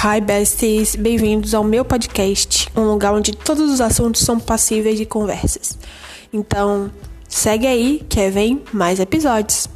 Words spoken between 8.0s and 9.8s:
que vem mais episódios.